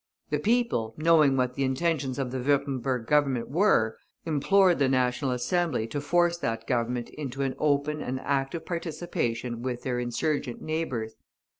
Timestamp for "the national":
4.79-5.29